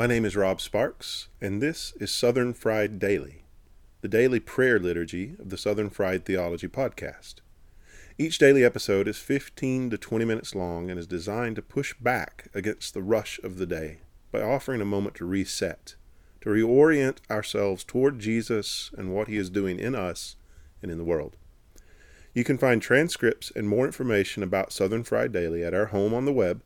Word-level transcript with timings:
My 0.00 0.06
name 0.06 0.24
is 0.24 0.34
Rob 0.34 0.62
Sparks, 0.62 1.28
and 1.42 1.60
this 1.60 1.92
is 2.00 2.10
Southern 2.10 2.54
Fried 2.54 2.98
Daily, 2.98 3.44
the 4.00 4.08
daily 4.08 4.40
prayer 4.40 4.78
liturgy 4.78 5.34
of 5.38 5.50
the 5.50 5.58
Southern 5.58 5.90
Fried 5.90 6.24
Theology 6.24 6.68
podcast. 6.68 7.34
Each 8.16 8.38
daily 8.38 8.64
episode 8.64 9.06
is 9.06 9.18
15 9.18 9.90
to 9.90 9.98
20 9.98 10.24
minutes 10.24 10.54
long 10.54 10.88
and 10.88 10.98
is 10.98 11.06
designed 11.06 11.56
to 11.56 11.60
push 11.60 11.92
back 12.00 12.48
against 12.54 12.94
the 12.94 13.02
rush 13.02 13.38
of 13.42 13.58
the 13.58 13.66
day 13.66 13.98
by 14.32 14.40
offering 14.40 14.80
a 14.80 14.86
moment 14.86 15.16
to 15.16 15.26
reset, 15.26 15.96
to 16.40 16.48
reorient 16.48 17.18
ourselves 17.30 17.84
toward 17.84 18.20
Jesus 18.20 18.90
and 18.96 19.14
what 19.14 19.28
he 19.28 19.36
is 19.36 19.50
doing 19.50 19.78
in 19.78 19.94
us 19.94 20.36
and 20.80 20.90
in 20.90 20.96
the 20.96 21.04
world. 21.04 21.36
You 22.32 22.42
can 22.42 22.56
find 22.56 22.80
transcripts 22.80 23.52
and 23.54 23.68
more 23.68 23.84
information 23.84 24.42
about 24.42 24.72
Southern 24.72 25.04
Fried 25.04 25.30
Daily 25.30 25.62
at 25.62 25.74
our 25.74 25.88
home 25.88 26.14
on 26.14 26.24
the 26.24 26.32
web, 26.32 26.62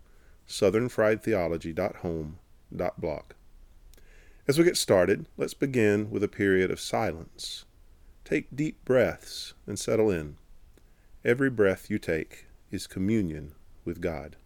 southernfriedtheology.home.blog. 2.74 3.24
As 4.46 4.58
we 4.58 4.64
get 4.64 4.76
started, 4.76 5.26
let's 5.36 5.54
begin 5.54 6.10
with 6.10 6.22
a 6.22 6.28
period 6.28 6.70
of 6.70 6.80
silence. 6.80 7.64
Take 8.24 8.54
deep 8.54 8.84
breaths 8.84 9.54
and 9.66 9.78
settle 9.78 10.10
in. 10.10 10.36
Every 11.24 11.50
breath 11.50 11.88
you 11.88 11.98
take 11.98 12.46
is 12.70 12.86
communion 12.86 13.54
with 13.84 14.00
God. 14.00 14.36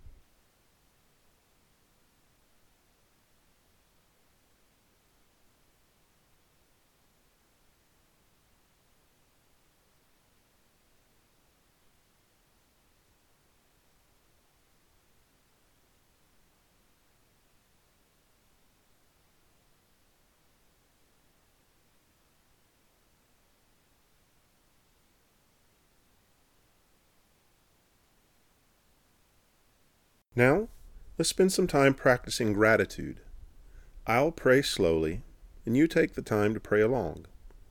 Now, 30.38 30.68
let's 31.18 31.30
spend 31.30 31.52
some 31.52 31.66
time 31.66 31.94
practicing 31.94 32.52
gratitude. 32.52 33.22
I'll 34.06 34.30
pray 34.30 34.62
slowly, 34.62 35.22
and 35.66 35.76
you 35.76 35.88
take 35.88 36.14
the 36.14 36.22
time 36.22 36.54
to 36.54 36.60
pray 36.60 36.80
along, 36.80 37.26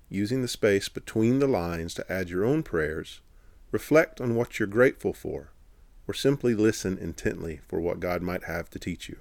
using 0.09 0.41
the 0.41 0.49
space 0.49 0.89
between 0.89 1.39
the 1.39 1.47
lines 1.47 1.93
to 1.93 2.11
add 2.11 2.29
your 2.29 2.43
own 2.43 2.63
prayers, 2.63 3.21
reflect 3.71 4.19
on 4.19 4.35
what 4.35 4.59
you're 4.59 4.67
grateful 4.67 5.13
for, 5.13 5.53
or 6.09 6.13
simply 6.13 6.53
listen 6.53 6.97
intently 6.97 7.61
for 7.69 7.79
what 7.79 8.01
God 8.01 8.21
might 8.21 8.43
have 8.43 8.69
to 8.71 8.79
teach 8.79 9.07
you. 9.07 9.19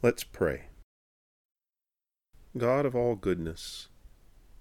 Let's 0.00 0.22
pray. 0.22 0.66
God 2.56 2.86
of 2.86 2.94
all 2.94 3.16
goodness, 3.16 3.88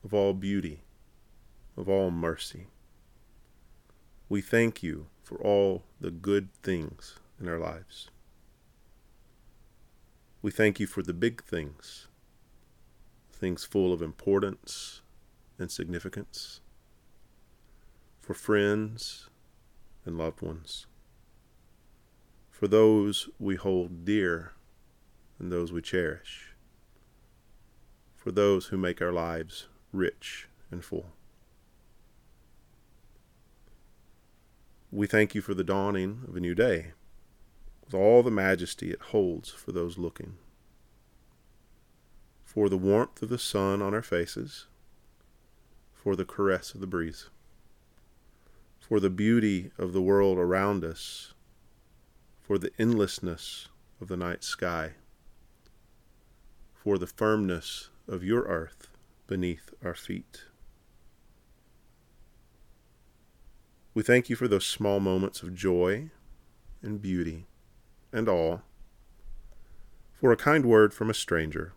of 0.03 0.11
all 0.11 0.33
beauty, 0.33 0.81
of 1.77 1.87
all 1.87 2.09
mercy, 2.09 2.65
we 4.27 4.41
thank 4.41 4.81
you 4.81 5.05
for 5.21 5.37
all 5.37 5.83
the 5.99 6.09
good 6.09 6.51
things 6.63 7.19
in 7.41 7.49
our 7.49 7.57
lives. 7.57 8.09
We 10.41 10.51
thank 10.51 10.79
you 10.79 10.87
for 10.87 11.01
the 11.01 11.13
big 11.13 11.43
things, 11.43 12.07
things 13.31 13.63
full 13.63 13.91
of 13.91 14.01
importance 14.01 15.01
and 15.57 15.69
significance, 15.69 16.61
for 18.21 18.33
friends 18.33 19.29
and 20.05 20.17
loved 20.17 20.41
ones, 20.41 20.85
for 22.49 22.67
those 22.67 23.29
we 23.39 23.55
hold 23.55 24.05
dear 24.05 24.53
and 25.39 25.51
those 25.51 25.71
we 25.71 25.81
cherish, 25.81 26.53
for 28.15 28.31
those 28.31 28.67
who 28.67 28.77
make 28.77 29.01
our 29.01 29.11
lives 29.11 29.67
rich 29.91 30.47
and 30.69 30.83
full. 30.83 31.07
We 34.91 35.07
thank 35.07 35.33
you 35.33 35.41
for 35.41 35.53
the 35.53 35.63
dawning 35.63 36.23
of 36.27 36.35
a 36.35 36.39
new 36.39 36.53
day 36.53 36.93
with 37.91 37.99
all 37.99 38.23
the 38.23 38.31
majesty 38.31 38.89
it 38.89 39.01
holds 39.01 39.49
for 39.49 39.73
those 39.73 39.97
looking. 39.97 40.37
For 42.45 42.69
the 42.69 42.77
warmth 42.77 43.21
of 43.21 43.29
the 43.29 43.37
sun 43.37 43.81
on 43.81 43.93
our 43.93 44.01
faces, 44.01 44.67
for 45.93 46.15
the 46.15 46.25
caress 46.25 46.73
of 46.73 46.79
the 46.79 46.87
breeze, 46.87 47.29
for 48.79 48.99
the 48.99 49.09
beauty 49.09 49.71
of 49.77 49.91
the 49.91 50.01
world 50.01 50.37
around 50.37 50.85
us, 50.85 51.33
for 52.39 52.57
the 52.57 52.71
endlessness 52.79 53.67
of 53.99 54.07
the 54.07 54.17
night 54.17 54.43
sky, 54.43 54.93
for 56.73 56.97
the 56.97 57.07
firmness 57.07 57.89
of 58.07 58.23
your 58.23 58.43
earth 58.43 58.87
beneath 59.27 59.73
our 59.83 59.95
feet. 59.95 60.43
We 63.93 64.03
thank 64.03 64.29
you 64.29 64.37
for 64.37 64.47
those 64.47 64.65
small 64.65 65.01
moments 65.01 65.43
of 65.43 65.53
joy 65.53 66.11
and 66.81 67.01
beauty 67.01 67.47
and 68.13 68.27
all, 68.27 68.61
for 70.19 70.31
a 70.31 70.37
kind 70.37 70.65
word 70.65 70.93
from 70.93 71.09
a 71.09 71.13
stranger, 71.13 71.73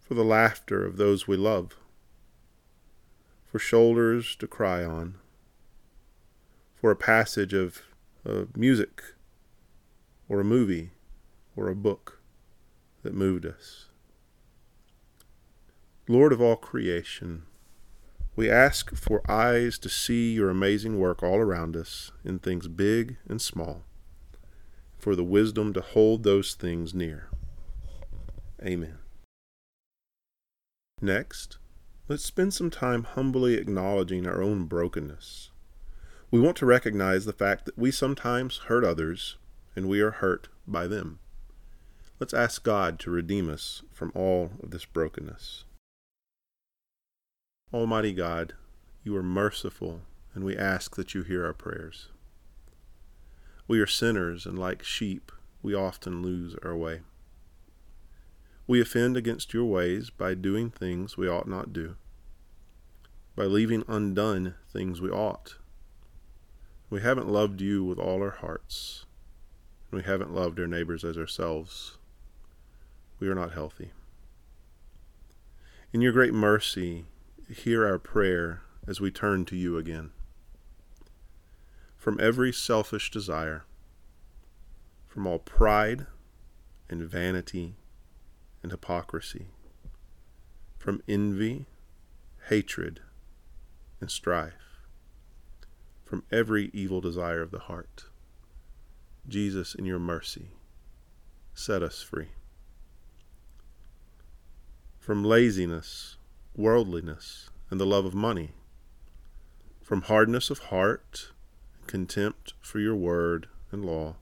for 0.00 0.14
the 0.14 0.24
laughter 0.24 0.84
of 0.84 0.96
those 0.96 1.28
we 1.28 1.36
love, 1.36 1.76
for 3.46 3.58
shoulders 3.58 4.34
to 4.36 4.46
cry 4.46 4.84
on, 4.84 5.16
for 6.74 6.90
a 6.90 6.96
passage 6.96 7.52
of 7.52 7.82
uh, 8.28 8.44
music 8.56 9.02
or 10.28 10.40
a 10.40 10.44
movie 10.44 10.90
or 11.54 11.68
a 11.68 11.76
book 11.76 12.20
that 13.02 13.14
moved 13.14 13.44
us. 13.44 13.86
Lord 16.08 16.32
of 16.32 16.40
all 16.40 16.56
creation, 16.56 17.42
we 18.34 18.50
ask 18.50 18.94
for 18.96 19.30
eyes 19.30 19.78
to 19.78 19.88
see 19.88 20.32
your 20.32 20.50
amazing 20.50 20.98
work 20.98 21.22
all 21.22 21.36
around 21.36 21.76
us 21.76 22.10
in 22.24 22.38
things 22.38 22.66
big 22.66 23.18
and 23.28 23.40
small 23.40 23.82
for 25.02 25.16
the 25.16 25.24
wisdom 25.24 25.72
to 25.72 25.80
hold 25.80 26.22
those 26.22 26.54
things 26.54 26.94
near. 26.94 27.28
Amen. 28.64 28.98
Next, 31.00 31.58
let's 32.06 32.24
spend 32.24 32.54
some 32.54 32.70
time 32.70 33.02
humbly 33.02 33.54
acknowledging 33.54 34.28
our 34.28 34.40
own 34.40 34.66
brokenness. 34.66 35.50
We 36.30 36.38
want 36.38 36.56
to 36.58 36.66
recognize 36.66 37.24
the 37.24 37.32
fact 37.32 37.66
that 37.66 37.76
we 37.76 37.90
sometimes 37.90 38.58
hurt 38.68 38.84
others 38.84 39.38
and 39.74 39.88
we 39.88 40.00
are 40.00 40.12
hurt 40.12 40.48
by 40.68 40.86
them. 40.86 41.18
Let's 42.20 42.32
ask 42.32 42.62
God 42.62 43.00
to 43.00 43.10
redeem 43.10 43.50
us 43.50 43.82
from 43.90 44.12
all 44.14 44.52
of 44.62 44.70
this 44.70 44.84
brokenness. 44.84 45.64
Almighty 47.74 48.12
God, 48.12 48.52
you 49.02 49.16
are 49.16 49.22
merciful, 49.22 50.02
and 50.32 50.44
we 50.44 50.56
ask 50.56 50.94
that 50.94 51.12
you 51.12 51.24
hear 51.24 51.44
our 51.44 51.52
prayers. 51.52 52.08
We 53.68 53.80
are 53.80 53.86
sinners, 53.86 54.44
and 54.44 54.58
like 54.58 54.82
sheep, 54.82 55.30
we 55.62 55.74
often 55.74 56.22
lose 56.22 56.56
our 56.64 56.76
way. 56.76 57.00
We 58.66 58.80
offend 58.80 59.16
against 59.16 59.54
your 59.54 59.64
ways 59.64 60.10
by 60.10 60.34
doing 60.34 60.70
things 60.70 61.16
we 61.16 61.28
ought 61.28 61.46
not 61.46 61.72
do, 61.72 61.96
by 63.36 63.44
leaving 63.44 63.84
undone 63.86 64.54
things 64.72 65.00
we 65.00 65.10
ought. 65.10 65.56
We 66.90 67.00
haven't 67.00 67.28
loved 67.28 67.60
you 67.60 67.84
with 67.84 67.98
all 67.98 68.22
our 68.22 68.30
hearts, 68.30 69.06
and 69.90 70.00
we 70.00 70.04
haven't 70.04 70.34
loved 70.34 70.58
our 70.58 70.66
neighbors 70.66 71.04
as 71.04 71.16
ourselves. 71.16 71.98
We 73.20 73.28
are 73.28 73.34
not 73.34 73.52
healthy. 73.52 73.92
In 75.92 76.00
your 76.00 76.12
great 76.12 76.34
mercy, 76.34 77.06
hear 77.48 77.86
our 77.86 77.98
prayer 77.98 78.62
as 78.86 79.00
we 79.00 79.10
turn 79.10 79.44
to 79.46 79.56
you 79.56 79.76
again 79.76 80.10
from 82.02 82.18
every 82.18 82.52
selfish 82.52 83.12
desire, 83.12 83.62
from 85.06 85.24
all 85.24 85.38
pride 85.38 86.04
and 86.90 87.00
vanity 87.00 87.76
and 88.60 88.72
hypocrisy, 88.72 89.46
from 90.76 91.00
envy, 91.06 91.64
hatred, 92.48 92.98
and 94.00 94.10
strife, 94.10 94.80
from 96.04 96.24
every 96.32 96.72
evil 96.72 97.00
desire 97.00 97.40
of 97.40 97.52
the 97.52 97.60
heart. 97.60 98.06
Jesus, 99.28 99.72
in 99.72 99.84
your 99.84 100.00
mercy, 100.00 100.48
set 101.54 101.84
us 101.84 102.02
free. 102.02 102.30
From 104.98 105.22
laziness, 105.22 106.16
worldliness, 106.56 107.48
and 107.70 107.78
the 107.78 107.86
love 107.86 108.04
of 108.04 108.12
money, 108.12 108.50
from 109.80 110.02
hardness 110.02 110.50
of 110.50 110.58
heart 110.58 111.31
contempt 111.92 112.54
for 112.62 112.78
your 112.78 112.96
word 112.96 113.48
and 113.70 113.84
law. 113.84 114.16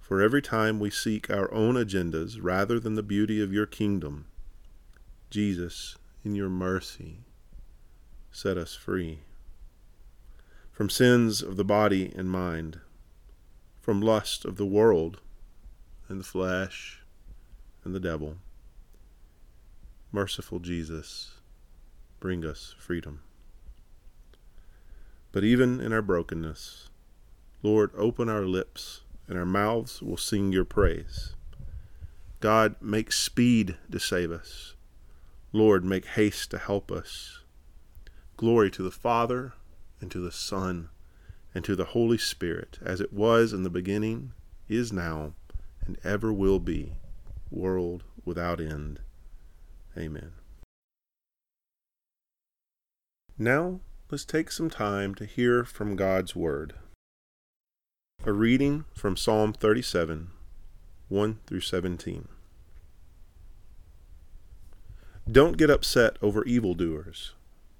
For 0.00 0.20
every 0.20 0.42
time 0.42 0.80
we 0.80 0.90
seek 0.90 1.30
our 1.30 1.48
own 1.54 1.76
agendas 1.76 2.36
rather 2.42 2.80
than 2.80 2.96
the 2.96 3.02
beauty 3.04 3.40
of 3.40 3.52
your 3.52 3.64
kingdom, 3.64 4.26
Jesus, 5.30 5.94
in 6.24 6.34
your 6.34 6.48
mercy, 6.48 7.18
set 8.32 8.56
us 8.56 8.74
free. 8.74 9.20
From 10.72 10.90
sins 10.90 11.42
of 11.42 11.56
the 11.56 11.64
body 11.64 12.12
and 12.16 12.28
mind, 12.28 12.80
from 13.80 14.00
lust 14.00 14.44
of 14.44 14.56
the 14.56 14.66
world 14.66 15.20
and 16.08 16.18
the 16.18 16.24
flesh 16.24 17.04
and 17.84 17.94
the 17.94 18.00
devil. 18.00 18.38
Merciful 20.10 20.58
Jesus, 20.58 21.34
bring 22.18 22.44
us 22.44 22.74
freedom. 22.80 23.20
But 25.32 25.44
even 25.44 25.80
in 25.80 25.92
our 25.92 26.02
brokenness, 26.02 26.90
Lord, 27.62 27.90
open 27.96 28.28
our 28.28 28.44
lips, 28.44 29.00
and 29.26 29.38
our 29.38 29.46
mouths 29.46 30.02
will 30.02 30.18
sing 30.18 30.52
your 30.52 30.64
praise. 30.64 31.34
God, 32.40 32.74
make 32.80 33.12
speed 33.12 33.76
to 33.90 33.98
save 33.98 34.30
us. 34.30 34.74
Lord, 35.52 35.84
make 35.84 36.04
haste 36.04 36.50
to 36.50 36.58
help 36.58 36.92
us. 36.92 37.40
Glory 38.36 38.70
to 38.72 38.82
the 38.82 38.90
Father, 38.90 39.54
and 40.00 40.10
to 40.10 40.20
the 40.20 40.32
Son, 40.32 40.90
and 41.54 41.64
to 41.64 41.76
the 41.76 41.86
Holy 41.86 42.18
Spirit, 42.18 42.78
as 42.84 43.00
it 43.00 43.12
was 43.12 43.52
in 43.52 43.62
the 43.62 43.70
beginning, 43.70 44.32
is 44.68 44.92
now, 44.92 45.32
and 45.86 45.96
ever 46.04 46.32
will 46.32 46.58
be, 46.58 46.92
world 47.50 48.04
without 48.24 48.60
end. 48.60 49.00
Amen. 49.96 50.32
Now, 53.38 53.80
let's 54.12 54.26
take 54.26 54.52
some 54.52 54.68
time 54.68 55.14
to 55.14 55.24
hear 55.24 55.64
from 55.64 55.96
God's 55.96 56.36
Word. 56.36 56.74
A 58.26 58.32
reading 58.34 58.84
from 58.94 59.16
Psalm 59.16 59.54
37, 59.54 60.28
1 61.08 61.38
through 61.46 61.60
17. 61.60 62.28
Don't 65.30 65.56
get 65.56 65.70
upset 65.70 66.18
over 66.20 66.44
evildoers. 66.44 67.32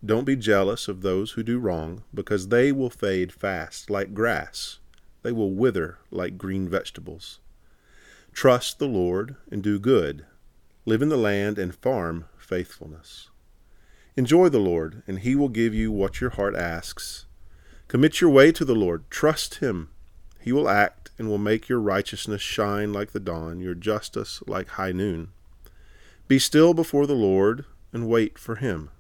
Don't 0.03 0.25
be 0.25 0.35
jealous 0.35 0.89
of 0.89 1.03
those 1.03 1.33
who 1.33 1.43
do 1.43 1.59
wrong, 1.59 2.03
because 2.15 2.49
they 2.49 2.73
will 2.73 2.89
fade 2.89 3.31
fast 3.31 3.91
like 3.91 4.15
grass. 4.15 4.79
They 5.23 5.33
will 5.33 5.53
wither 5.53 5.99
like 6.11 6.39
green 6.39 6.67
vegetables. 6.67 7.41
Trust 8.33 8.79
the 8.79 8.89
Lord 8.89 9.37
and 9.51 9.63
do 9.63 9.79
good. 9.79 10.25
Live 10.87 11.03
in 11.03 11.11
the 11.11 11.19
land 11.19 11.59
and 11.59 11.75
farm 11.75 12.25
faithfulness. 12.39 13.29
Enjoy 14.15 14.51
the 14.51 14.59
Lord, 14.59 15.03
and 15.07 15.21
he 15.21 15.35
will 15.35 15.49
give 15.49 15.73
you 15.73 15.91
what 15.91 16.21
your 16.21 16.31
heart 16.31 16.55
asks. 16.55 17.25
Commit 17.89 18.21
your 18.21 18.29
way 18.29 18.53
to 18.53 18.65
the 18.65 18.75
Lord. 18.75 19.09
Trust 19.09 19.57
him. 19.57 19.89
He 20.39 20.53
will 20.53 20.69
act 20.69 21.11
and 21.19 21.29
will 21.29 21.39
make 21.39 21.67
your 21.67 21.81
righteousness 21.81 22.43
shine 22.43 22.93
like 22.93 23.13
the 23.13 23.21
dawn, 23.21 23.61
your 23.61 23.75
justice 23.75 24.43
like 24.47 24.69
high 24.69 24.93
noon. 24.93 25.29
Be 26.29 26.39
still 26.39 26.75
before 26.75 27.07
the 27.07 27.15
Lord 27.15 27.65
and 27.91 28.07
wait 28.07 28.39
for 28.39 28.57
him. 28.57 28.91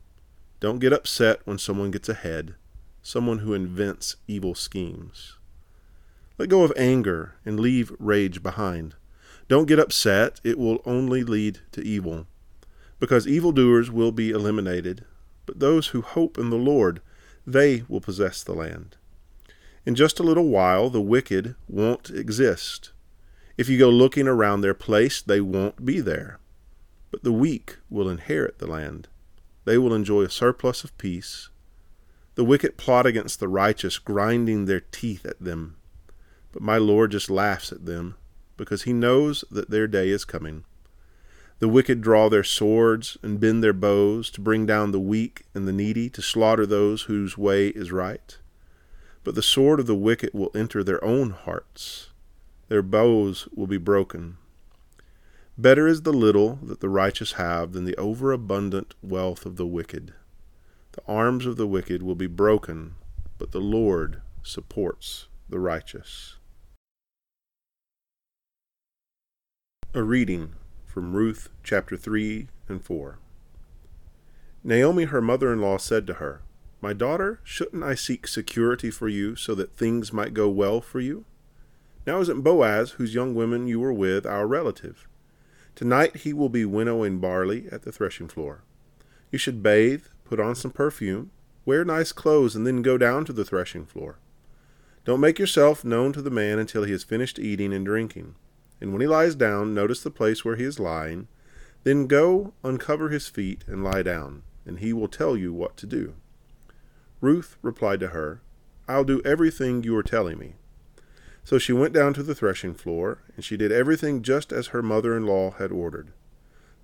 Don't 0.61 0.79
get 0.79 0.95
upset 0.95 1.41
when 1.45 1.59
someone 1.59 1.91
gets 1.91 2.09
ahead, 2.09 2.55
someone 3.03 3.41
who 3.41 3.53
invents 3.53 4.17
evil 4.27 4.55
schemes. 4.55 5.37
Let 6.39 6.49
go 6.49 6.63
of 6.63 6.73
anger 6.75 7.35
and 7.45 7.61
leave 7.61 7.93
rage 7.99 8.43
behind. 8.43 8.95
Don't 9.47 9.67
get 9.67 9.79
upset, 9.79 10.41
it 10.43 10.59
will 10.59 10.81
only 10.87 11.23
lead 11.23 11.59
to 11.73 11.83
evil 11.83 12.27
because 13.03 13.27
evildoers 13.27 13.91
will 13.91 14.13
be 14.13 14.31
eliminated, 14.31 15.05
but 15.45 15.59
those 15.59 15.89
who 15.89 16.03
hope 16.03 16.39
in 16.39 16.51
the 16.51 16.57
Lord, 16.57 17.01
they 17.45 17.83
will 17.89 18.01
possess 18.01 18.45
the 18.45 18.55
land. 18.55 18.95
In 19.85 19.97
just 19.97 20.21
a 20.21 20.23
little 20.23 20.47
while, 20.47 20.89
the 20.89 21.01
wicked 21.01 21.57
won't 21.69 22.11
exist. 22.11 22.93
If 23.59 23.69
you 23.69 23.77
go 23.77 23.91
looking 23.91 24.29
around 24.29 24.61
their 24.61 24.73
place, 24.73 25.21
they 25.21 25.41
won't 25.41 25.85
be 25.85 25.99
there. 25.99 26.39
But 27.11 27.25
the 27.25 27.33
weak 27.33 27.79
will 27.91 28.09
inherit 28.09 28.61
the 28.61 28.69
land. 28.69 29.09
They 29.65 29.79
will 29.79 29.93
enjoy 29.93 30.23
a 30.23 30.31
surplus 30.31 30.85
of 30.85 30.97
peace. 30.97 31.49
The 32.37 32.45
wicked 32.45 32.77
plot 32.77 33.05
against 33.05 33.41
the 33.41 33.49
righteous, 33.49 33.99
grinding 33.99 34.67
their 34.67 34.83
teeth 34.93 35.27
at 35.27 35.43
them. 35.43 35.75
But 36.53 36.63
my 36.63 36.79
Lord 36.79 37.11
just 37.11 37.29
laughs 37.29 37.73
at 37.73 37.85
them, 37.85 38.15
because 38.57 38.85
he 38.85 38.93
knows 38.93 39.45
that 39.51 39.71
their 39.71 39.89
day 39.89 40.11
is 40.11 40.25
coming. 40.25 40.63
The 41.63 41.69
wicked 41.69 42.01
draw 42.01 42.29
their 42.29 42.43
swords 42.43 43.17
and 43.23 43.39
bend 43.39 43.63
their 43.63 43.73
bows 43.73 44.31
to 44.31 44.41
bring 44.41 44.67
down 44.67 44.91
the 44.91 44.99
weak 44.99 45.45
and 45.55 45.69
the 45.69 45.73
needy, 45.73 46.11
to 46.11 46.21
slaughter 46.21 46.67
those 46.67 47.03
whose 47.03 47.39
way 47.39 47.69
is 47.69 47.93
right. 47.93 48.37
But 49.23 49.37
the 49.37 49.43
sword 49.43 49.79
of 49.79 49.87
the 49.87 49.95
wicked 49.95 50.31
will 50.35 50.51
enter 50.57 50.83
their 50.83 51.03
own 51.05 51.31
hearts, 51.31 52.11
their 52.67 52.83
bows 52.83 53.47
will 53.55 53.69
be 53.69 53.77
broken. 53.79 54.39
Better 55.57 55.87
is 55.87 56.03
the 56.03 56.13
little 56.13 56.59
that 56.65 56.81
the 56.81 56.89
righteous 56.89 57.35
have 57.35 57.75
than 57.75 57.85
the 57.85 57.97
overabundant 57.97 58.97
wealth 59.01 59.47
of 59.47 59.55
the 59.55 59.65
wicked. 59.65 60.15
The 60.95 61.03
arms 61.07 61.47
of 61.47 61.59
the 61.59 61.69
wicked 61.69 62.03
will 62.03 62.17
be 62.17 62.27
broken, 62.27 62.97
but 63.39 63.53
the 63.53 63.61
Lord 63.61 64.21
supports 64.43 65.29
the 65.49 65.61
righteous. 65.61 66.35
A 69.95 70.03
reading 70.03 70.57
from 70.93 71.15
Ruth 71.15 71.49
chapter 71.63 71.97
3 71.97 72.49
and 72.69 72.85
4. 72.85 73.19
Naomi, 74.63 75.05
her 75.05 75.23
mother 75.23 75.51
in 75.51 75.59
law, 75.59 75.79
said 75.79 76.07
to 76.07 76.15
her, 76.15 76.43
My 76.83 76.93
daughter, 76.93 77.41
shouldn't 77.43 77.83
I 77.83 77.95
seek 77.95 78.27
security 78.27 78.91
for 78.91 79.09
you 79.09 79.35
so 79.35 79.55
that 79.55 79.75
things 79.75 80.13
might 80.13 80.35
go 80.35 80.51
well 80.51 80.83
for 80.83 81.01
you? 81.01 81.25
Now 82.07 82.21
isn't 82.21 82.43
Boaz, 82.43 82.91
whose 82.93 83.15
young 83.15 83.35
women 83.35 83.67
you 83.67 83.81
were 83.81 83.93
with, 83.93 84.27
our 84.27 84.47
relative? 84.47 85.09
Tonight 85.75 86.17
he 86.17 86.35
will 86.35 86.51
be 86.51 86.67
winnowing 86.67 87.21
barley 87.21 87.69
at 87.73 87.85
the 87.85 87.93
threshing 87.93 88.29
floor. 88.29 88.63
You 89.31 89.39
should 89.39 89.63
bathe, 89.63 90.05
put 90.27 90.41
on 90.41 90.55
some 90.55 90.73
perfume, 90.73 91.31
wear 91.65 91.87
nice 91.87 92.13
clothes, 92.13 92.55
and 92.55 92.67
then 92.67 92.83
go 92.83 92.99
down 92.99 93.25
to 93.25 93.33
the 93.33 93.47
threshing 93.47 93.87
floor. 93.87 94.19
Don't 95.07 95.21
make 95.21 95.39
yourself 95.39 95.87
known 95.87 96.13
to 96.13 96.21
the 96.21 96.31
man 96.31 96.59
until 96.59 96.85
he 96.85 96.93
has 96.93 97.03
finished 97.03 97.39
eating 97.39 97.73
and 97.73 97.87
drinking 97.87 98.35
and 98.83 98.93
when 98.93 99.01
he 99.01 99.07
lies 99.07 99.37
down, 99.37 99.73
notice 99.73 100.03
the 100.03 100.11
place 100.11 100.45
where 100.45 100.57
he 100.57 100.65
is 100.65 100.81
lying. 100.81 101.29
Then 101.85 102.09
go 102.09 102.53
uncover 102.65 103.11
his 103.11 103.29
feet 103.29 103.65
and 103.69 103.85
lie 103.85 104.03
down, 104.03 104.43
and 104.67 104.81
he 104.81 104.93
will 104.93 105.07
tell 105.07 105.37
you 105.37 105.53
what 105.53 105.77
to 105.77 105.87
do. 105.87 106.15
Ruth 107.21 107.57
replied 107.63 108.01
to 108.01 108.09
her, 108.09 108.43
I'll 108.89 109.05
do 109.05 109.23
everything 109.25 109.85
you 109.85 109.97
are 109.97 110.03
telling 110.03 110.37
me. 110.37 110.55
So 111.45 111.59
she 111.59 111.73
went 111.73 111.95
down 111.95 112.13
to 112.15 112.25
the 112.25 112.35
threshing 112.35 112.75
floor, 112.75 113.23
and 113.37 113.45
she 113.45 113.57
did 113.57 113.71
everything 113.71 114.21
just 114.21 114.53
as 114.53 114.69
her 114.69 114.83
mother 114.83 115.17
in 115.17 115.27
law 115.27 115.53
had 115.53 115.71
ordered. 115.71 116.13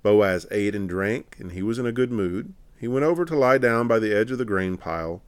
Boaz 0.05 0.47
ate 0.53 0.77
and 0.77 0.89
drank, 0.89 1.37
and 1.41 1.51
he 1.51 1.63
was 1.63 1.81
in 1.81 1.87
a 1.87 1.93
good 1.93 2.13
mood. 2.13 2.55
He 2.79 2.87
went 2.87 3.05
over 3.05 3.25
to 3.25 3.37
lie 3.37 3.59
down 3.59 3.89
by 3.89 3.99
the 3.99 4.17
edge 4.17 4.31
of 4.31 4.39
the 4.39 4.45
grain 4.45 4.77
pile. 4.77 5.21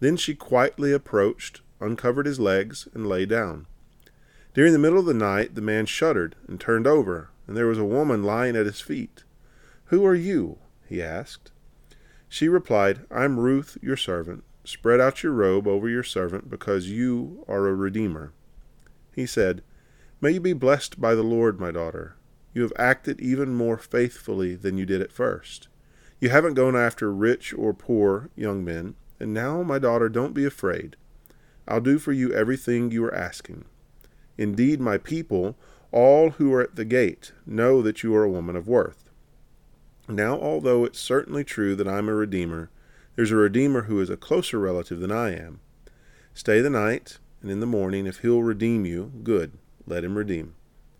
Then 0.00 0.16
she 0.16 0.34
quietly 0.34 0.92
approached, 0.92 1.60
uncovered 1.78 2.26
his 2.26 2.40
legs, 2.40 2.88
and 2.92 3.06
lay 3.06 3.26
down. 3.26 3.66
During 4.56 4.72
the 4.72 4.78
middle 4.78 4.98
of 4.98 5.04
the 5.04 5.12
night, 5.12 5.54
the 5.54 5.60
man 5.60 5.84
shuddered 5.84 6.34
and 6.48 6.58
turned 6.58 6.86
over, 6.86 7.28
and 7.46 7.54
there 7.54 7.66
was 7.66 7.76
a 7.76 7.84
woman 7.84 8.22
lying 8.22 8.56
at 8.56 8.64
his 8.64 8.80
feet. 8.80 9.22
Who 9.88 10.02
are 10.06 10.14
you? 10.14 10.56
he 10.88 11.02
asked. 11.02 11.52
She 12.26 12.48
replied, 12.48 13.00
I'm 13.10 13.38
Ruth, 13.38 13.76
your 13.82 13.98
servant. 13.98 14.44
Spread 14.64 14.98
out 14.98 15.22
your 15.22 15.32
robe 15.32 15.66
over 15.68 15.90
your 15.90 16.02
servant, 16.02 16.48
because 16.48 16.88
you 16.88 17.44
are 17.46 17.68
a 17.68 17.74
redeemer. 17.74 18.32
He 19.14 19.26
said, 19.26 19.62
May 20.22 20.30
you 20.30 20.40
be 20.40 20.54
blessed 20.54 21.02
by 21.02 21.14
the 21.14 21.22
Lord, 21.22 21.60
my 21.60 21.70
daughter. 21.70 22.16
You 22.54 22.62
have 22.62 22.72
acted 22.78 23.20
even 23.20 23.54
more 23.54 23.76
faithfully 23.76 24.54
than 24.54 24.78
you 24.78 24.86
did 24.86 25.02
at 25.02 25.12
first. 25.12 25.68
You 26.18 26.30
haven't 26.30 26.54
gone 26.54 26.74
after 26.74 27.12
rich 27.12 27.52
or 27.52 27.74
poor 27.74 28.30
young 28.34 28.64
men, 28.64 28.94
and 29.20 29.34
now, 29.34 29.62
my 29.62 29.78
daughter, 29.78 30.08
don't 30.08 30.32
be 30.32 30.46
afraid. 30.46 30.96
I'll 31.68 31.82
do 31.82 31.98
for 31.98 32.12
you 32.12 32.32
everything 32.32 32.90
you 32.90 33.04
are 33.04 33.14
asking. 33.14 33.66
Indeed, 34.38 34.80
my 34.80 34.98
people, 34.98 35.56
all 35.92 36.30
who 36.30 36.52
are 36.52 36.62
at 36.62 36.76
the 36.76 36.84
gate, 36.84 37.32
know 37.46 37.82
that 37.82 38.02
you 38.02 38.14
are 38.14 38.24
a 38.24 38.30
woman 38.30 38.56
of 38.56 38.68
worth. 38.68 39.10
Now, 40.08 40.38
although 40.38 40.84
it's 40.84 41.00
certainly 41.00 41.42
true 41.42 41.74
that 41.74 41.88
I'm 41.88 42.08
a 42.08 42.14
redeemer, 42.14 42.70
there's 43.16 43.32
a 43.32 43.36
redeemer 43.36 43.82
who 43.82 44.00
is 44.00 44.10
a 44.10 44.16
closer 44.16 44.58
relative 44.58 45.00
than 45.00 45.10
I 45.10 45.34
am. 45.34 45.60
Stay 46.34 46.60
the 46.60 46.70
night, 46.70 47.18
and 47.40 47.50
in 47.50 47.60
the 47.60 47.66
morning, 47.66 48.06
if 48.06 48.18
he'll 48.18 48.42
redeem 48.42 48.84
you, 48.84 49.10
good, 49.22 49.52
let 49.86 50.04
him 50.04 50.18
redeem. 50.18 50.54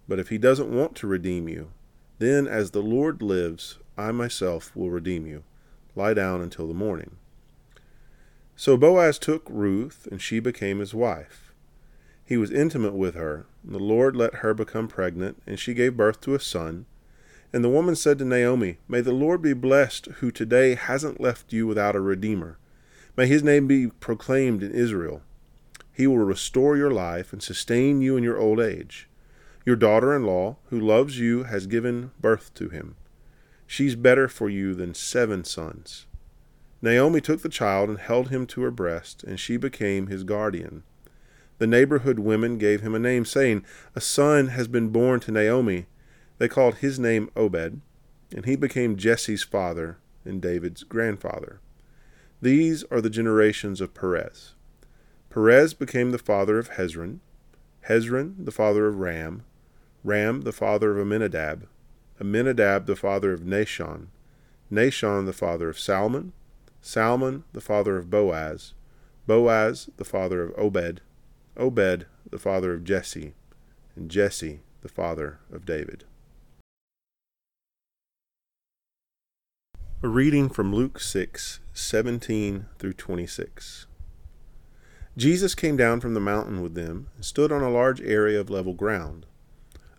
But 0.09 0.19
if 0.19 0.31
he 0.31 0.39
doesn't 0.39 0.75
want 0.75 0.95
to 0.97 1.07
redeem 1.07 1.49
you, 1.49 1.73
then 2.19 2.49
as 2.49 2.71
the 2.71 2.83
Lord 2.83 3.21
lives, 3.21 3.79
I 3.99 4.13
myself 4.13 4.75
will 4.75 4.91
redeem 4.91 5.27
you. 5.27 5.45
Lie 5.95 6.15
down 6.15 6.41
until 6.41 6.67
the 6.67 6.75
morning. 6.75 7.17
So 8.57 8.77
Boaz 8.77 9.19
took 9.19 9.47
Ruth, 9.49 10.09
and 10.11 10.21
she 10.21 10.41
became 10.41 10.79
his 10.79 10.95
wife. 10.95 11.53
He 12.27 12.37
was 12.37 12.51
intimate 12.51 12.95
with 12.95 13.15
her. 13.15 13.47
The 13.65 13.79
Lord 13.79 14.17
let 14.17 14.37
her 14.37 14.53
become 14.53 14.89
pregnant, 14.89 15.41
and 15.47 15.61
she 15.61 15.75
gave 15.75 15.97
birth 15.97 16.21
to 16.23 16.35
a 16.35 16.41
son. 16.41 16.87
And 17.53 17.63
the 17.63 17.71
woman 17.71 17.95
said 17.95 18.19
to 18.19 18.25
Naomi, 18.25 18.79
May 18.89 19.01
the 19.01 19.13
Lord 19.13 19.41
be 19.41 19.53
blessed, 19.53 20.07
who 20.17 20.33
today 20.33 20.75
hasn't 20.75 21.21
left 21.21 21.53
you 21.53 21.69
without 21.69 21.95
a 21.95 22.01
redeemer. 22.01 22.59
May 23.17 23.29
his 23.29 23.45
name 23.45 23.69
be 23.69 23.87
proclaimed 23.87 24.65
in 24.65 24.73
Israel. 24.73 25.23
He 25.93 26.09
will 26.09 26.19
restore 26.19 26.77
your 26.77 26.91
life 26.91 27.33
and 27.33 27.41
sustain 27.41 28.03
you 28.03 28.17
in 28.17 28.25
your 28.25 28.39
old 28.39 28.59
age. 28.59 29.09
Your 29.65 29.77
daughter 29.77 30.15
in 30.15 30.25
law, 30.25 30.57
who 30.67 30.81
loves 30.81 31.21
you, 31.21 31.45
has 31.45 31.69
given 31.69 32.11
birth 32.21 32.53
to 32.55 32.69
him. 32.69 32.97
She's 33.69 33.95
better 33.95 34.29
for 34.29 34.51
you 34.51 34.75
than 34.75 34.95
seven 34.95 35.45
sons. 35.45 36.07
Naomi 36.83 37.21
took 37.21 37.43
the 37.43 37.49
child 37.49 37.89
and 37.89 37.99
held 37.99 38.31
him 38.31 38.47
to 38.49 38.63
her 38.63 38.71
breast, 38.71 39.23
and 39.23 39.39
she 39.39 39.57
became 39.57 40.09
his 40.09 40.25
guardian. 40.25 40.83
The 41.59 41.67
neighborhood 41.67 42.19
women 42.19 42.59
gave 42.59 42.83
him 42.83 42.95
a 42.95 42.99
name, 42.99 43.25
saying, 43.25 43.65
A 43.95 44.01
son 44.01 44.49
has 44.49 44.69
been 44.69 44.91
born 44.91 45.21
to 45.21 45.33
Naomi. 45.33 45.87
They 46.39 46.49
called 46.49 46.77
his 46.77 46.99
name 46.99 47.31
Obed, 47.35 47.81
and 48.35 48.45
he 48.45 48.57
became 48.57 48.97
Jesse's 48.97 49.43
father 49.43 49.99
and 50.25 50.43
David's 50.43 50.83
grandfather. 50.83 51.61
These 52.43 52.85
are 52.91 53.01
the 53.01 53.09
generations 53.09 53.81
of 53.81 53.95
Perez. 53.95 54.55
Perez 55.31 55.73
became 55.73 56.11
the 56.11 56.19
father 56.19 56.59
of 56.59 56.71
Hezron, 56.73 57.21
Hezron 57.89 58.45
the 58.45 58.53
father 58.53 58.87
of 58.87 58.99
Ram, 58.99 59.45
Ram 60.05 60.43
the 60.43 60.53
father 60.53 60.93
of 60.93 60.99
Amminadab, 60.99 61.67
Amminadab 62.21 62.87
the 62.87 62.97
father 62.97 63.33
of 63.33 63.41
Nahshon, 63.41 64.09
Nahshon 64.71 65.25
the 65.25 65.33
father 65.33 65.69
of 65.69 65.79
Salmon, 65.79 66.33
Salmon 66.81 67.45
the 67.53 67.61
father 67.61 67.97
of 67.97 68.11
Boaz, 68.11 68.75
Boaz 69.27 69.89
the 69.97 70.05
father 70.05 70.43
of 70.43 70.53
Obed, 70.59 71.01
Obed 71.57 72.07
the 72.31 72.39
father 72.39 72.75
of 72.75 72.85
Jesse, 72.85 73.35
and 73.95 74.11
Jesse 74.11 74.61
the 74.83 74.89
father 74.89 75.39
of 75.51 75.65
David. 75.65 76.05
A 80.03 80.09
reading 80.09 80.51
from 80.51 80.75
Luke 80.75 81.01
6, 81.01 81.61
17 81.73 82.67
through 82.79 82.93
26. 82.93 83.87
Jesus 85.17 85.55
came 85.55 85.79
down 85.79 86.01
from 86.01 86.13
the 86.13 86.21
mountain 86.21 86.61
with 86.61 86.75
them 86.75 87.09
and 87.17 87.25
stood 87.25 87.51
on 87.51 87.63
a 87.63 87.71
large 87.71 88.03
area 88.03 88.39
of 88.39 88.51
level 88.51 88.75
ground. 88.75 89.25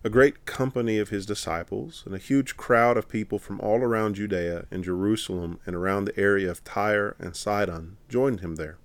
A 0.03 0.11
great 0.11 0.45
company 0.45 0.99
of 0.99 1.09
his 1.09 1.25
disciples 1.25 2.03
and 2.05 2.13
a 2.13 2.19
huge 2.19 2.55
crowd 2.55 2.97
of 2.97 3.09
people 3.09 3.39
from 3.39 3.59
all 3.59 3.79
around 3.79 4.13
Judea 4.13 4.67
and 4.69 4.83
Jerusalem 4.83 5.59
and 5.65 5.75
around 5.75 6.05
the 6.05 6.19
area 6.19 6.51
of 6.51 6.63
Tyre 6.63 7.15
and 7.17 7.35
Sidon 7.35 7.97
joined 8.07 8.41
him 8.41 8.55
there. 8.55 8.77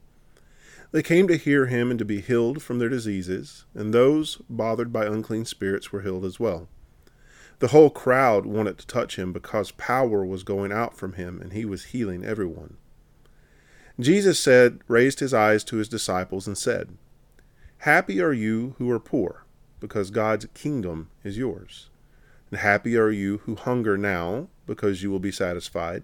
They 0.92 1.02
came 1.02 1.26
to 1.28 1.36
hear 1.36 1.66
him 1.66 1.90
and 1.90 1.98
to 1.98 2.04
be 2.04 2.20
healed 2.20 2.62
from 2.62 2.78
their 2.78 2.90
diseases, 2.90 3.64
and 3.74 3.92
those 3.92 4.36
bothered 4.48 4.92
by 4.92 5.06
unclean 5.06 5.46
spirits 5.46 5.90
were 5.90 6.02
healed 6.02 6.24
as 6.24 6.38
well. 6.38 6.68
The 7.60 7.68
whole 7.68 7.90
crowd 7.90 8.44
wanted 8.44 8.76
to 8.78 8.86
touch 8.86 9.16
him 9.16 9.32
because 9.32 9.70
power 9.70 10.24
was 10.24 10.42
going 10.42 10.70
out 10.70 10.96
from 10.96 11.14
him 11.14 11.40
and 11.40 11.52
he 11.52 11.64
was 11.64 11.86
healing 11.86 12.24
everyone. 12.24 12.76
Jesus 14.00 14.38
said, 14.38 14.80
raised 14.88 15.20
his 15.20 15.32
eyes 15.32 15.64
to 15.64 15.76
his 15.76 15.88
disciples 15.88 16.46
and 16.46 16.58
said, 16.58 16.96
Happy 17.78 18.20
are 18.20 18.32
you 18.32 18.74
who 18.78 18.90
are 18.90 19.00
poor, 19.00 19.44
because 19.80 20.10
God's 20.10 20.46
kingdom 20.54 21.08
is 21.24 21.38
yours. 21.38 21.88
And 22.50 22.60
happy 22.60 22.96
are 22.98 23.10
you 23.10 23.38
who 23.38 23.54
hunger 23.54 23.96
now, 23.96 24.48
because 24.66 25.02
you 25.02 25.10
will 25.10 25.20
be 25.20 25.32
satisfied. 25.32 26.02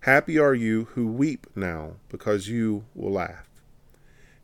Happy 0.00 0.38
are 0.38 0.54
you 0.54 0.84
who 0.94 1.06
weep 1.06 1.46
now, 1.54 1.94
because 2.08 2.48
you 2.48 2.84
will 2.94 3.12
laugh. 3.12 3.49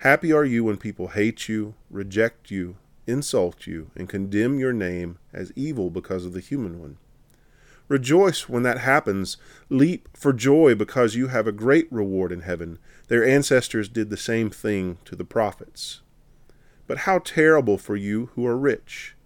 Happy 0.07 0.33
are 0.33 0.45
you 0.45 0.63
when 0.63 0.77
people 0.77 1.09
hate 1.09 1.49
you, 1.49 1.75
reject 1.91 2.49
you, 2.49 2.77
insult 3.09 3.67
you, 3.67 3.91
and 3.97 4.09
condemn 4.09 4.57
your 4.57 4.73
name 4.73 5.19
as 5.33 5.53
evil 5.57 5.91
because 5.91 6.25
of 6.25 6.33
the 6.33 6.39
human 6.39 6.79
one. 6.81 6.99
Rejoice 7.89 8.49
when 8.49 8.63
that 8.63 8.79
happens. 8.79 9.37
Leap 9.69 10.09
for 10.15 10.33
joy 10.33 10.77
because 10.77 11.17
you 11.17 11.27
have 11.27 11.49
a 11.49 11.51
great 11.51 11.89
reward 11.91 12.31
in 12.31 12.43
heaven. 12.43 12.79
Their 13.09 13.27
ancestors 13.27 13.89
did 13.89 14.09
the 14.09 14.17
same 14.17 14.49
thing 14.49 14.99
to 15.07 15.17
the 15.17 15.25
prophets. 15.25 16.03
But 16.87 16.99
how 16.99 17.19
terrible 17.19 17.77
for 17.77 17.97
you 17.97 18.31
who 18.37 18.47
are 18.47 18.57
rich, 18.57 19.17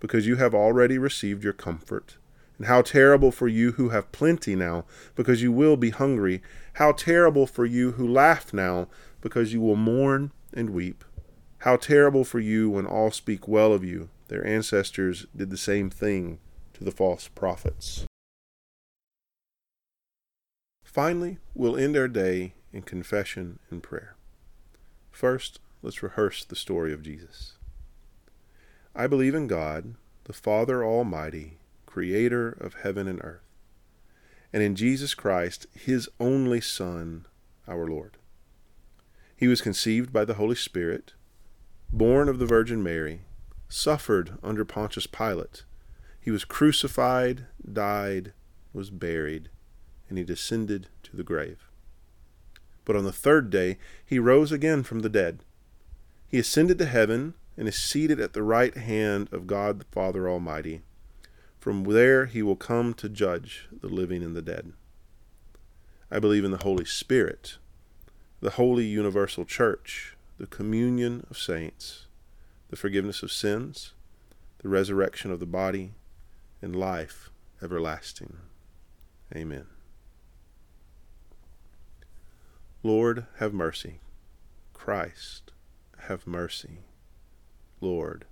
because 0.00 0.26
you 0.26 0.36
have 0.36 0.54
already 0.54 0.98
received 0.98 1.44
your 1.44 1.54
comfort. 1.54 2.18
And 2.58 2.66
how 2.66 2.82
terrible 2.82 3.32
for 3.32 3.48
you 3.48 3.72
who 3.72 3.90
have 3.90 4.12
plenty 4.12 4.54
now, 4.54 4.84
because 5.14 5.42
you 5.42 5.52
will 5.52 5.76
be 5.76 5.90
hungry. 5.90 6.42
How 6.74 6.92
terrible 6.92 7.46
for 7.46 7.66
you 7.66 7.92
who 7.92 8.06
laugh 8.06 8.52
now, 8.52 8.88
because 9.20 9.52
you 9.52 9.60
will 9.60 9.76
mourn 9.76 10.32
and 10.52 10.70
weep. 10.70 11.04
How 11.58 11.76
terrible 11.76 12.24
for 12.24 12.40
you 12.40 12.70
when 12.70 12.86
all 12.86 13.10
speak 13.10 13.48
well 13.48 13.72
of 13.72 13.84
you. 13.84 14.08
Their 14.28 14.46
ancestors 14.46 15.26
did 15.34 15.50
the 15.50 15.56
same 15.56 15.90
thing 15.90 16.38
to 16.74 16.84
the 16.84 16.90
false 16.90 17.28
prophets. 17.28 18.04
Finally, 20.82 21.38
we'll 21.54 21.76
end 21.76 21.96
our 21.96 22.08
day 22.08 22.54
in 22.72 22.82
confession 22.82 23.58
and 23.70 23.82
prayer. 23.82 24.16
First, 25.10 25.60
let's 25.82 26.02
rehearse 26.02 26.44
the 26.44 26.56
story 26.56 26.92
of 26.92 27.02
Jesus. 27.02 27.54
I 28.94 29.06
believe 29.06 29.34
in 29.34 29.46
God, 29.46 29.94
the 30.24 30.32
Father 30.32 30.84
Almighty, 30.84 31.58
creator 31.84 32.50
of 32.50 32.74
heaven 32.82 33.06
and 33.08 33.20
earth, 33.22 33.42
and 34.52 34.62
in 34.62 34.74
Jesus 34.74 35.14
Christ, 35.14 35.66
his 35.72 36.08
only 36.18 36.60
Son, 36.60 37.26
our 37.68 37.86
Lord. 37.86 38.16
He 39.36 39.48
was 39.48 39.60
conceived 39.60 40.12
by 40.12 40.24
the 40.24 40.34
Holy 40.34 40.56
Spirit 40.56 41.12
born 41.92 42.28
of 42.28 42.38
the 42.38 42.46
Virgin 42.46 42.82
Mary, 42.82 43.22
suffered 43.68 44.38
under 44.42 44.64
Pontius 44.64 45.06
Pilate. 45.06 45.64
He 46.20 46.30
was 46.30 46.44
crucified, 46.44 47.46
died, 47.72 48.32
was 48.72 48.90
buried, 48.90 49.48
and 50.08 50.18
he 50.18 50.24
descended 50.24 50.88
to 51.04 51.16
the 51.16 51.22
grave. 51.22 51.68
But 52.84 52.96
on 52.96 53.04
the 53.04 53.12
third 53.12 53.50
day 53.50 53.78
he 54.04 54.18
rose 54.18 54.52
again 54.52 54.82
from 54.82 55.00
the 55.00 55.08
dead. 55.08 55.40
He 56.28 56.38
ascended 56.38 56.78
to 56.78 56.86
heaven 56.86 57.34
and 57.56 57.66
is 57.68 57.76
seated 57.76 58.20
at 58.20 58.32
the 58.32 58.42
right 58.42 58.76
hand 58.76 59.28
of 59.32 59.46
God 59.46 59.80
the 59.80 59.86
Father 59.86 60.28
Almighty. 60.28 60.82
From 61.58 61.84
there 61.84 62.26
he 62.26 62.42
will 62.42 62.56
come 62.56 62.94
to 62.94 63.08
judge 63.08 63.68
the 63.72 63.88
living 63.88 64.22
and 64.22 64.36
the 64.36 64.42
dead. 64.42 64.72
I 66.10 66.18
believe 66.18 66.44
in 66.44 66.52
the 66.52 66.62
Holy 66.62 66.84
Spirit, 66.84 67.58
the 68.40 68.50
holy 68.50 68.84
universal 68.84 69.44
church 69.44 70.16
the 70.38 70.46
communion 70.46 71.26
of 71.30 71.38
saints, 71.38 72.06
the 72.68 72.76
forgiveness 72.76 73.22
of 73.22 73.32
sins, 73.32 73.94
the 74.58 74.68
resurrection 74.68 75.30
of 75.30 75.40
the 75.40 75.46
body, 75.46 75.92
and 76.60 76.76
life 76.76 77.30
everlasting. 77.62 78.36
Amen. 79.34 79.66
Lord, 82.82 83.26
have 83.38 83.54
mercy. 83.54 84.00
Christ, 84.74 85.52
have 86.00 86.26
mercy. 86.26 86.80
Lord, 87.80 88.26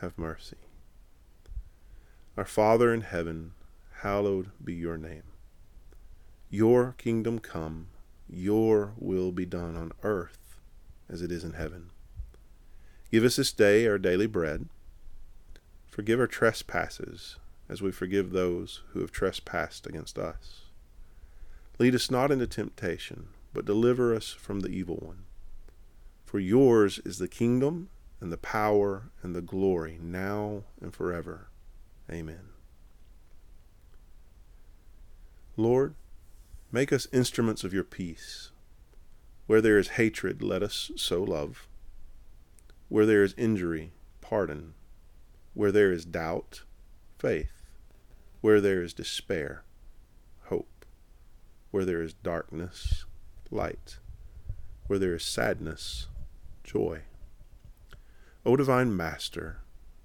have 0.00 0.16
mercy. 0.16 0.56
Our 2.36 2.44
Father 2.44 2.94
in 2.94 3.02
heaven, 3.02 3.52
hallowed 4.00 4.50
be 4.64 4.74
your 4.74 4.96
name. 4.96 5.24
Your 6.50 6.94
kingdom 6.96 7.40
come, 7.40 7.88
your 8.32 8.94
will 8.96 9.32
be 9.32 9.44
done 9.44 9.76
on 9.76 9.92
earth 10.02 10.56
as 11.08 11.22
it 11.22 11.30
is 11.30 11.44
in 11.44 11.52
heaven. 11.52 11.90
Give 13.10 13.24
us 13.24 13.36
this 13.36 13.52
day 13.52 13.86
our 13.86 13.98
daily 13.98 14.26
bread. 14.26 14.68
Forgive 15.88 16.18
our 16.18 16.26
trespasses, 16.26 17.36
as 17.68 17.82
we 17.82 17.92
forgive 17.92 18.30
those 18.30 18.82
who 18.92 19.00
have 19.00 19.12
trespassed 19.12 19.86
against 19.86 20.18
us. 20.18 20.62
Lead 21.78 21.94
us 21.94 22.10
not 22.10 22.30
into 22.30 22.46
temptation, 22.46 23.28
but 23.52 23.66
deliver 23.66 24.14
us 24.14 24.30
from 24.30 24.60
the 24.60 24.70
evil 24.70 24.96
one. 24.96 25.24
For 26.24 26.38
yours 26.38 26.98
is 27.04 27.18
the 27.18 27.28
kingdom, 27.28 27.90
and 28.20 28.32
the 28.32 28.38
power, 28.38 29.10
and 29.22 29.34
the 29.34 29.42
glory, 29.42 29.98
now 30.00 30.62
and 30.80 30.94
forever. 30.94 31.48
Amen. 32.10 32.48
Lord, 35.56 35.94
make 36.72 36.92
us 36.92 37.06
instruments 37.12 37.62
of 37.62 37.74
your 37.74 37.84
peace 37.84 38.50
where 39.46 39.60
there 39.60 39.78
is 39.78 39.88
hatred, 39.88 40.42
let 40.42 40.62
us 40.62 40.90
sow 40.96 41.22
love. 41.22 41.68
Where 42.88 43.06
there 43.06 43.22
is 43.22 43.34
injury, 43.36 43.92
pardon. 44.20 44.74
Where 45.52 45.72
there 45.72 45.92
is 45.92 46.04
doubt, 46.04 46.62
faith. 47.18 47.52
Where 48.40 48.60
there 48.60 48.82
is 48.82 48.94
despair, 48.94 49.64
hope. 50.44 50.86
Where 51.70 51.84
there 51.84 52.00
is 52.00 52.14
darkness, 52.14 53.04
light. 53.50 53.98
Where 54.86 54.98
there 54.98 55.14
is 55.14 55.22
sadness, 55.22 56.08
joy. 56.64 57.02
O 58.46 58.56
divine 58.56 58.96
Master, 58.96 59.58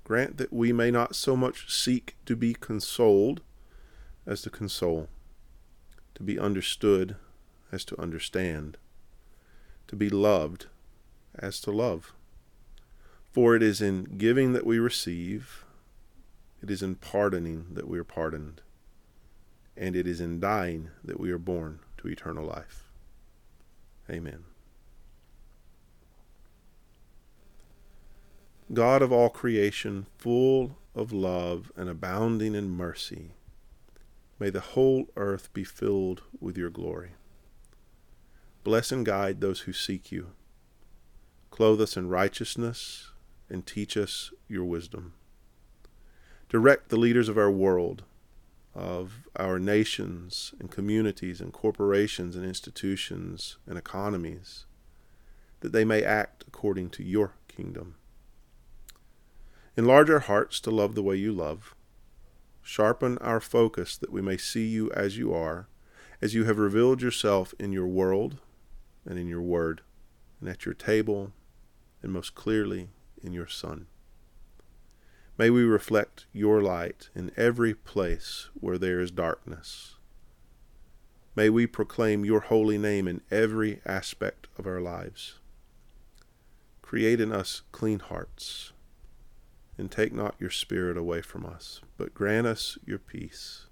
grant 0.04 0.38
that 0.38 0.52
we 0.52 0.74
may 0.74 0.92
not 0.92 1.16
so 1.16 1.36
much 1.36 1.74
seek 1.74 2.16
to 2.26 2.36
be 2.36 2.54
consoled 2.54 3.42
as 4.26 4.42
to 4.42 4.50
console, 4.50 5.08
to 6.18 6.24
be 6.24 6.40
understood 6.40 7.16
as 7.72 7.86
to 7.86 8.02
understand 8.02 8.78
to 9.88 9.96
be 9.96 10.10
loved 10.10 10.66
as 11.38 11.62
to 11.62 11.72
love. 11.72 12.14
For 13.32 13.56
it 13.56 13.62
is 13.62 13.82
in 13.82 14.16
giving 14.18 14.54
that 14.54 14.66
we 14.66 14.80
receive, 14.80 15.64
it 16.62 16.72
is 16.72 16.82
in 16.82 16.96
pardoning 16.96 17.68
that 17.74 17.88
we 17.88 18.00
are 18.00 18.04
pardoned, 18.04 18.62
and 19.78 19.96
it 19.96 20.08
is 20.08 20.20
in 20.20 20.40
dying 20.40 20.90
that 21.04 21.20
we 21.20 21.30
are 21.30 21.38
born 21.38 21.80
to 21.98 22.08
eternal 22.08 22.46
life. 22.46 22.90
Amen. 24.10 24.46
God 28.74 29.04
of 29.04 29.12
all 29.12 29.30
creation, 29.30 30.08
full 30.18 30.78
of 30.96 31.14
love 31.14 31.72
and 31.78 31.88
abounding 31.88 32.56
in 32.56 32.72
mercy, 32.72 33.34
may 34.40 34.50
the 34.50 34.60
whole 34.60 35.08
earth 35.16 35.52
be 35.54 35.64
filled 35.64 36.22
with 36.40 36.58
your 36.58 36.70
glory. 36.70 37.12
Bless 38.64 38.92
and 38.92 39.06
guide 39.06 39.42
those 39.42 39.62
who 39.62 39.74
seek 39.74 40.12
you. 40.12 40.32
Clothe 41.52 41.82
us 41.82 41.98
in 41.98 42.10
righteousness 42.10 43.12
and 43.50 43.66
teach 43.66 43.96
us 43.96 44.32
your 44.48 44.66
wisdom. 44.66 45.14
Direct 46.50 46.90
the 46.90 46.98
leaders 46.98 47.30
of 47.30 47.38
our 47.38 47.52
world, 47.52 48.04
of 48.76 49.28
our 49.36 49.58
nations 49.58 50.54
and 50.60 50.70
communities 50.70 51.42
and 51.42 51.52
corporations 51.52 52.36
and 52.36 52.46
institutions 52.46 53.58
and 53.66 53.78
economies, 53.78 54.66
that 55.62 55.72
they 55.72 55.84
may 55.84 56.04
act 56.04 56.44
according 56.48 56.90
to 56.92 57.04
your 57.04 57.34
kingdom. 57.48 57.96
Enlarge 59.76 60.10
our 60.10 60.20
hearts 60.20 60.60
to 60.60 60.72
love 60.72 60.96
the 60.96 61.04
way 61.04 61.16
you 61.16 61.32
love. 61.32 61.74
Sharpen 62.68 63.18
our 63.20 63.40
focus 63.40 63.96
that 63.96 64.12
we 64.12 64.22
may 64.22 64.36
see 64.36 64.68
you 64.68 64.92
as 64.92 65.18
you 65.18 65.34
are, 65.34 65.70
as 66.22 66.36
you 66.36 66.44
have 66.44 66.58
revealed 66.58 67.02
yourself 67.02 67.54
in 67.58 67.72
your 67.72 67.88
world 67.88 68.40
and 69.06 69.18
in 69.18 69.26
your 69.26 69.42
word, 69.42 69.84
and 70.42 70.50
at 70.50 70.66
your 70.66 70.74
table, 70.74 71.32
and 72.04 72.12
most 72.12 72.36
clearly 72.36 72.90
in 73.24 73.32
your 73.32 73.48
Son. 73.48 73.88
May 75.38 75.50
we 75.50 75.64
reflect 75.64 76.26
your 76.34 76.62
light 76.62 77.10
in 77.16 77.32
every 77.38 77.74
place 77.74 78.50
where 78.54 78.78
there 78.78 79.00
is 79.00 79.12
darkness. 79.12 79.96
May 81.38 81.50
we 81.50 81.68
proclaim 81.68 82.26
your 82.26 82.42
holy 82.42 82.78
name 82.78 83.08
in 83.08 83.22
every 83.32 83.80
aspect 83.86 84.48
of 84.60 84.68
our 84.68 84.82
lives. 84.82 85.36
Create 86.82 87.22
in 87.22 87.32
us 87.32 87.62
clean 87.72 88.00
hearts, 88.00 88.74
and 89.78 89.92
take 89.92 90.14
not 90.14 90.36
your 90.40 90.50
spirit 90.50 90.98
away 90.98 91.22
from 91.22 91.46
us, 91.46 91.82
but 91.98 92.14
grant 92.14 92.48
us 92.48 92.78
your 92.86 92.98
peace, 92.98 93.68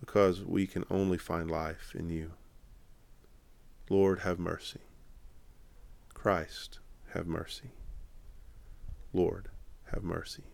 because 0.00 0.42
we 0.42 0.66
can 0.66 0.84
only 0.90 1.18
find 1.18 1.50
life 1.50 1.94
in 1.94 2.08
you. 2.08 2.32
Lord, 3.90 4.20
have 4.20 4.38
mercy. 4.38 4.80
Christ, 6.14 6.78
have 7.12 7.26
mercy. 7.26 7.72
Lord, 9.12 9.48
have 9.92 10.02
mercy. 10.02 10.44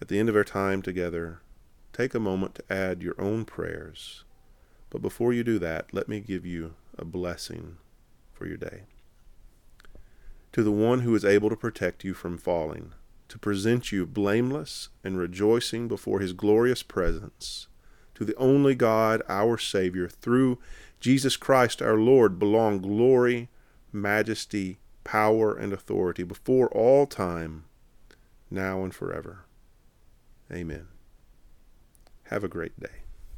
At 0.00 0.08
the 0.08 0.18
end 0.18 0.28
of 0.28 0.36
our 0.36 0.44
time 0.44 0.82
together, 0.82 1.40
take 1.92 2.14
a 2.14 2.20
moment 2.20 2.54
to 2.56 2.72
add 2.72 3.02
your 3.02 3.20
own 3.20 3.44
prayers. 3.44 4.24
But 4.90 5.02
before 5.02 5.32
you 5.32 5.44
do 5.44 5.58
that, 5.58 5.92
let 5.92 6.08
me 6.08 6.20
give 6.20 6.46
you 6.46 6.74
a 6.98 7.04
blessing 7.04 7.76
for 8.32 8.46
your 8.46 8.56
day. 8.56 8.82
To 10.52 10.62
the 10.62 10.72
one 10.72 11.00
who 11.00 11.14
is 11.14 11.24
able 11.24 11.50
to 11.50 11.56
protect 11.56 12.04
you 12.04 12.14
from 12.14 12.38
falling, 12.38 12.92
to 13.28 13.38
present 13.38 13.92
you 13.92 14.06
blameless 14.06 14.88
and 15.04 15.18
rejoicing 15.18 15.88
before 15.88 16.20
his 16.20 16.32
glorious 16.32 16.82
presence, 16.82 17.68
to 18.14 18.24
the 18.24 18.36
only 18.36 18.74
God, 18.74 19.22
our 19.28 19.58
Savior, 19.58 20.08
through 20.08 20.58
Jesus 21.00 21.36
Christ 21.36 21.82
our 21.82 21.98
Lord, 21.98 22.38
belong 22.38 22.80
glory, 22.80 23.48
majesty, 23.92 24.78
power, 25.04 25.54
and 25.54 25.72
authority 25.72 26.22
before 26.22 26.68
all 26.68 27.06
time, 27.06 27.64
now 28.50 28.82
and 28.82 28.94
forever. 28.94 29.44
Amen. 30.50 30.88
Have 32.24 32.42
a 32.42 32.48
great 32.48 32.78
day. 32.80 33.05